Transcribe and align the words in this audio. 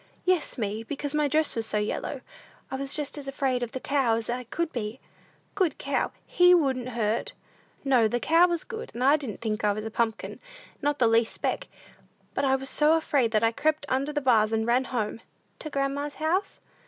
"Yes, 0.25 0.57
me, 0.57 0.81
because 0.83 1.13
my 1.13 1.27
dress 1.27 1.53
was 1.53 1.67
so 1.67 1.77
yellow. 1.77 2.21
I 2.71 2.75
was 2.75 2.95
just 2.95 3.19
as 3.19 3.27
afraid 3.27 3.61
of 3.61 3.71
the 3.71 3.79
cow 3.79 4.15
as 4.15 4.31
I 4.31 4.45
could 4.45 4.71
be." 4.71 4.99
"Good 5.53 5.77
cow! 5.77 6.11
He 6.25 6.55
wouldn't 6.55 6.89
hurt!" 6.97 7.33
"No, 7.85 8.07
the 8.07 8.19
cow 8.19 8.47
was 8.47 8.63
good, 8.63 8.91
and 8.95 9.19
didn't 9.21 9.41
think 9.41 9.63
I 9.63 9.73
was 9.73 9.85
a 9.85 9.91
pumpkin, 9.91 10.39
not 10.81 10.97
the 10.97 11.05
least 11.05 11.35
speck. 11.35 11.67
But 12.33 12.45
I 12.45 12.55
was 12.55 12.67
so 12.71 12.97
afraid, 12.97 13.29
that 13.29 13.43
I 13.43 13.51
crept 13.51 13.85
under 13.89 14.11
the 14.11 14.21
bars, 14.21 14.51
and 14.51 14.65
ran 14.65 14.85
home." 14.85 15.19
"To 15.59 15.69
grandma's 15.69 16.15
house?" 16.15 16.61